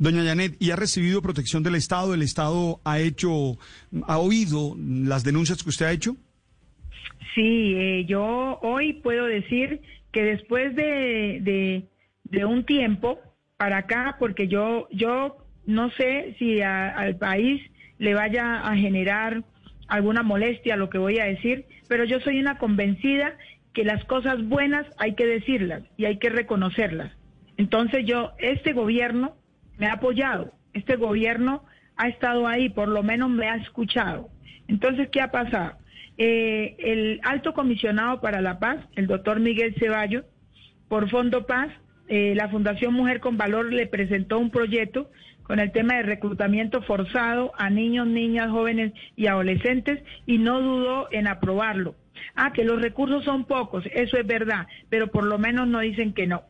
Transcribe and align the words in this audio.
Doña 0.00 0.24
Janet, 0.24 0.56
¿y 0.58 0.70
ha 0.70 0.76
recibido 0.76 1.20
protección 1.20 1.62
del 1.62 1.74
Estado? 1.74 2.14
¿El 2.14 2.22
Estado 2.22 2.80
ha 2.86 2.98
hecho, 3.00 3.58
ha 4.06 4.16
oído 4.16 4.74
las 4.78 5.24
denuncias 5.24 5.62
que 5.62 5.68
usted 5.68 5.84
ha 5.84 5.92
hecho? 5.92 6.16
Sí, 7.34 7.74
eh, 7.76 8.06
yo 8.08 8.58
hoy 8.62 8.94
puedo 8.94 9.26
decir 9.26 9.82
que 10.10 10.24
después 10.24 10.74
de, 10.74 11.86
de, 12.24 12.44
un 12.46 12.64
tiempo 12.64 13.18
para 13.58 13.76
acá, 13.76 14.16
porque 14.18 14.48
yo, 14.48 14.88
yo 14.90 15.36
no 15.66 15.90
sé 15.90 16.34
si 16.38 16.62
al 16.62 17.16
país 17.16 17.60
le 17.98 18.14
vaya 18.14 18.66
a 18.66 18.74
generar 18.78 19.44
alguna 19.86 20.22
molestia 20.22 20.76
lo 20.76 20.88
que 20.88 20.96
voy 20.96 21.18
a 21.18 21.24
decir, 21.24 21.66
pero 21.88 22.04
yo 22.04 22.20
soy 22.20 22.40
una 22.40 22.56
convencida 22.56 23.36
que 23.74 23.84
las 23.84 24.02
cosas 24.06 24.48
buenas 24.48 24.86
hay 24.96 25.14
que 25.14 25.26
decirlas 25.26 25.82
y 25.98 26.06
hay 26.06 26.18
que 26.18 26.30
reconocerlas. 26.30 27.12
Entonces 27.58 28.06
yo, 28.06 28.32
este 28.38 28.72
gobierno 28.72 29.36
me 29.80 29.86
ha 29.86 29.94
apoyado, 29.94 30.52
este 30.74 30.96
gobierno 30.96 31.64
ha 31.96 32.08
estado 32.08 32.46
ahí, 32.46 32.68
por 32.68 32.88
lo 32.88 33.02
menos 33.02 33.30
me 33.30 33.48
ha 33.48 33.56
escuchado. 33.56 34.28
Entonces, 34.68 35.08
¿qué 35.10 35.22
ha 35.22 35.30
pasado? 35.30 35.78
Eh, 36.18 36.76
el 36.78 37.20
alto 37.24 37.54
comisionado 37.54 38.20
para 38.20 38.42
la 38.42 38.58
paz, 38.58 38.78
el 38.94 39.06
doctor 39.06 39.40
Miguel 39.40 39.74
Ceballos, 39.78 40.24
por 40.88 41.08
Fondo 41.08 41.46
Paz, 41.46 41.70
eh, 42.08 42.34
la 42.36 42.48
Fundación 42.48 42.92
Mujer 42.92 43.20
con 43.20 43.38
Valor 43.38 43.72
le 43.72 43.86
presentó 43.86 44.38
un 44.38 44.50
proyecto 44.50 45.10
con 45.44 45.60
el 45.60 45.72
tema 45.72 45.94
de 45.94 46.02
reclutamiento 46.02 46.82
forzado 46.82 47.52
a 47.56 47.70
niños, 47.70 48.06
niñas, 48.06 48.50
jóvenes 48.50 48.92
y 49.16 49.28
adolescentes 49.28 50.02
y 50.26 50.38
no 50.38 50.60
dudó 50.60 51.08
en 51.10 51.26
aprobarlo. 51.26 51.94
Ah, 52.34 52.52
que 52.52 52.64
los 52.64 52.82
recursos 52.82 53.24
son 53.24 53.46
pocos, 53.46 53.84
eso 53.94 54.18
es 54.18 54.26
verdad, 54.26 54.66
pero 54.90 55.10
por 55.10 55.24
lo 55.24 55.38
menos 55.38 55.68
no 55.68 55.80
dicen 55.80 56.12
que 56.12 56.26
no. 56.26 56.42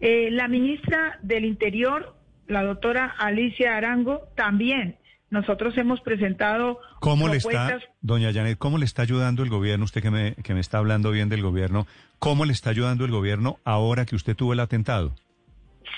Eh, 0.00 0.30
la 0.30 0.46
ministra 0.46 1.18
del 1.22 1.46
Interior 1.46 2.15
la 2.48 2.62
doctora 2.62 3.14
Alicia 3.18 3.76
Arango 3.76 4.28
también. 4.36 4.96
Nosotros 5.28 5.76
hemos 5.76 6.00
presentado 6.00 6.78
¿Cómo 7.00 7.28
le 7.28 7.38
está, 7.38 7.80
doña 8.00 8.32
Janet, 8.32 8.58
cómo 8.58 8.78
le 8.78 8.84
está 8.84 9.02
ayudando 9.02 9.42
el 9.42 9.50
gobierno, 9.50 9.84
usted 9.84 10.00
que 10.00 10.10
me, 10.10 10.34
que 10.36 10.54
me 10.54 10.60
está 10.60 10.78
hablando 10.78 11.10
bien 11.10 11.28
del 11.28 11.42
gobierno, 11.42 11.86
cómo 12.20 12.44
le 12.44 12.52
está 12.52 12.70
ayudando 12.70 13.04
el 13.04 13.10
gobierno 13.10 13.58
ahora 13.64 14.06
que 14.06 14.14
usted 14.14 14.36
tuvo 14.36 14.52
el 14.52 14.60
atentado? 14.60 15.14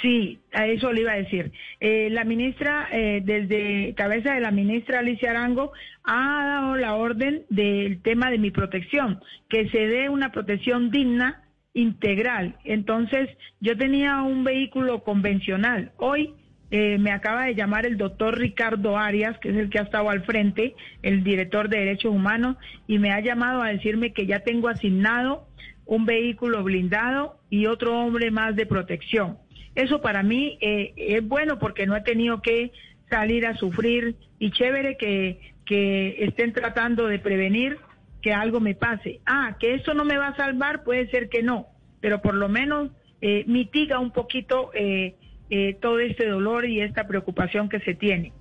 Sí, 0.00 0.38
a 0.52 0.66
eso 0.66 0.92
le 0.92 1.00
iba 1.02 1.12
a 1.12 1.16
decir. 1.16 1.52
Eh, 1.80 2.08
la 2.10 2.24
ministra, 2.24 2.88
eh, 2.92 3.20
desde 3.24 3.94
cabeza 3.94 4.32
de 4.32 4.40
la 4.40 4.50
ministra 4.50 5.00
Alicia 5.00 5.30
Arango, 5.30 5.72
ha 6.04 6.46
dado 6.46 6.76
la 6.76 6.94
orden 6.94 7.44
del 7.50 8.00
tema 8.02 8.30
de 8.30 8.38
mi 8.38 8.50
protección, 8.50 9.20
que 9.48 9.68
se 9.70 9.86
dé 9.88 10.08
una 10.08 10.30
protección 10.30 10.90
digna 10.90 11.42
integral. 11.78 12.56
Entonces, 12.64 13.28
yo 13.60 13.76
tenía 13.76 14.22
un 14.22 14.42
vehículo 14.42 15.04
convencional. 15.04 15.92
Hoy 15.96 16.34
eh, 16.72 16.98
me 16.98 17.12
acaba 17.12 17.44
de 17.44 17.54
llamar 17.54 17.86
el 17.86 17.96
doctor 17.96 18.36
Ricardo 18.36 18.98
Arias, 18.98 19.38
que 19.38 19.50
es 19.50 19.56
el 19.56 19.70
que 19.70 19.78
ha 19.78 19.82
estado 19.82 20.10
al 20.10 20.22
frente, 20.24 20.74
el 21.02 21.22
director 21.22 21.68
de 21.68 21.78
Derechos 21.78 22.12
Humanos, 22.12 22.56
y 22.88 22.98
me 22.98 23.12
ha 23.12 23.20
llamado 23.20 23.62
a 23.62 23.68
decirme 23.68 24.12
que 24.12 24.26
ya 24.26 24.40
tengo 24.40 24.68
asignado 24.68 25.46
un 25.86 26.04
vehículo 26.04 26.64
blindado 26.64 27.38
y 27.48 27.66
otro 27.66 27.96
hombre 27.98 28.32
más 28.32 28.56
de 28.56 28.66
protección. 28.66 29.38
Eso 29.76 30.00
para 30.00 30.24
mí 30.24 30.58
eh, 30.60 30.92
es 30.96 31.26
bueno 31.26 31.60
porque 31.60 31.86
no 31.86 31.94
he 31.94 32.00
tenido 32.00 32.42
que 32.42 32.72
salir 33.08 33.46
a 33.46 33.54
sufrir 33.54 34.16
y 34.40 34.50
chévere 34.50 34.96
que, 34.96 35.54
que 35.64 36.24
estén 36.24 36.52
tratando 36.52 37.06
de 37.06 37.20
prevenir 37.20 37.78
que 38.28 38.34
algo 38.34 38.60
me 38.60 38.74
pase. 38.74 39.20
Ah, 39.24 39.56
que 39.58 39.72
eso 39.72 39.94
no 39.94 40.04
me 40.04 40.18
va 40.18 40.28
a 40.28 40.36
salvar, 40.36 40.84
puede 40.84 41.08
ser 41.08 41.30
que 41.30 41.42
no, 41.42 41.68
pero 42.02 42.20
por 42.20 42.34
lo 42.34 42.50
menos 42.50 42.90
eh, 43.22 43.44
mitiga 43.46 43.98
un 43.98 44.10
poquito 44.10 44.70
eh, 44.74 45.14
eh, 45.48 45.78
todo 45.80 45.98
este 45.98 46.28
dolor 46.28 46.66
y 46.66 46.82
esta 46.82 47.06
preocupación 47.08 47.70
que 47.70 47.80
se 47.80 47.94
tiene. 47.94 48.34